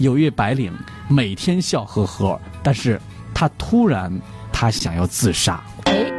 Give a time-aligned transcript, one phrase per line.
[0.00, 0.72] 有一位白领
[1.08, 2.98] 每天笑呵呵，但是
[3.34, 4.10] 他突然
[4.50, 5.62] 他想要自杀。
[5.84, 6.10] 哎，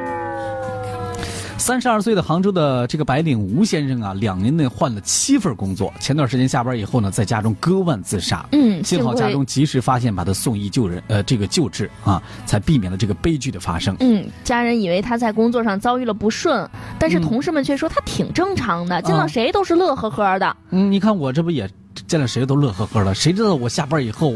[1.58, 5.92] 三十二岁的杭州的这个白领吴先生啊，两年内换了七份工作。
[6.00, 8.46] 前段时间下班以后呢，在家中割腕自杀。
[8.52, 13.96] 嗯，幸好家中及时发现，把他送医救人，呃，这个救治啊，才避免了这个悲剧的发生。
[14.00, 16.70] 嗯，家人以为他在工作上遭遇了不顺，
[17.00, 20.56] 但是嗯同事们却说他挺正常的，见到谁都是乐呵呵的。
[20.70, 21.68] 嗯，你看我这不也
[22.08, 24.36] 见了谁都乐呵呵的，谁知道我下班以后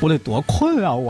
[0.00, 1.08] 我得多困啊我，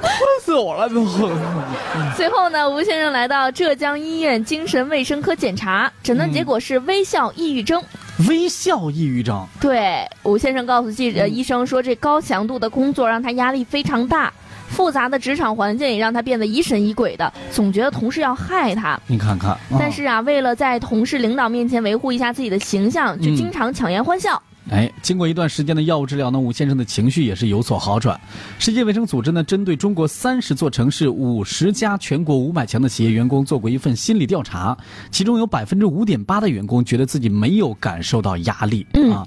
[0.00, 1.06] 困死我了都。
[2.16, 7.82] 随后呢，吴先生来到浙江医院精神卫生科检查，诊断结果是微笑抑郁症。
[8.28, 14.32] 微笑抑郁症，对，吴先生告诉记者、嗯医生说，这高强度的工作让他压力非常大，
[14.68, 19.00] 复杂的职场环境也让他变得疑神疑鬼的，总觉得同事要害他。
[19.06, 19.50] 你看看。
[19.50, 24.40] 啊但是啊，为了在同事、领导面前维护一下自己的形象，就嗯经常强颜欢笑。
[24.70, 28.20] 哎，经过一段时间的药物治疗呢，吴先生的情绪也是有所好转。
[28.58, 34.76] 世界卫生组织呢，针对中国三十座城市、五十家全国五百强的企业员工做过一份心理调查，
[35.10, 39.26] 其中有百分之五点八的员工觉得自己没有感受到压力、嗯啊。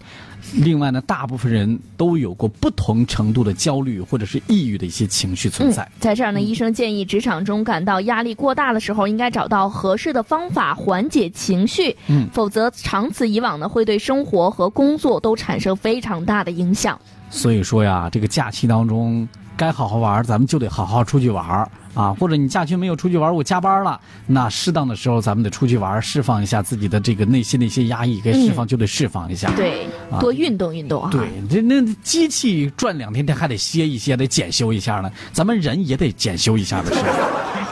[0.55, 5.87] 另外呢，大部分人都有过不同程度的焦虑或者是抑郁的一些情绪存在。
[5.99, 16.99] 在这儿呢，医生建议职场中感到压力过大的时候，应该找到合适的方法缓解情绪，嗯否则长此以往呢，会对生活和工作都产生非常大的影响。
[17.29, 22.13] 所以说呀，这个假期当中该好好玩，咱们就得好好出去玩啊。
[22.19, 29.49] 或者你假期没有出去玩，我加班了，那适当的时候咱们得出去玩，释放一下自己的这个内心的一些压抑，该释放就得释放一下。
[29.55, 31.09] 对，啊多运动运动啊。
[31.11, 35.09] 对，这那机器转两天，它还得歇一歇，得检修一下呢。
[35.31, 37.07] 咱们人也得检修一下的是吧？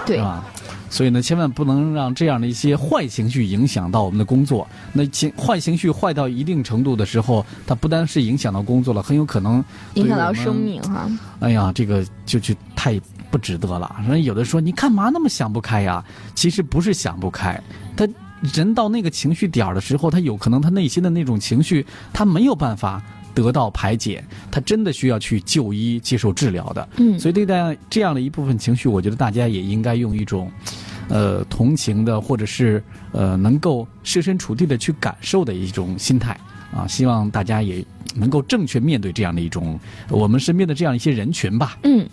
[0.05, 0.45] 对是吧？
[0.89, 4.67] 所以呢，千万不能让这样的一些坏情绪影响到我们的工作。
[4.91, 11.09] 那情坏情绪坏到一定程度的时候，它不单是影响到工作了，很有可能影响到生命哈。
[11.39, 13.95] 哎呀，这个就就太不值得了。
[14.07, 16.03] 人有的说你干嘛那么想不开呀？
[16.33, 17.61] 其实不是想不开，
[17.95, 18.07] 他
[18.53, 23.01] 人到那个情绪点儿的时候，他有可能他内心的那种情绪，他没有办法
[23.33, 26.89] 得到排解，他真的需要去就医接受治疗的。
[26.97, 30.51] 嗯，所以对待这样的一部分情绪，我觉得大家也应该用一种。
[31.11, 36.39] 呃，同情的，或者是呃，能够设身处地的去感受的一种心态
[36.71, 39.79] 啊，希望大家也能够正确面对这样的一种
[40.11, 41.79] 我们身边的这样一些人群吧。
[41.81, 42.07] 嗯。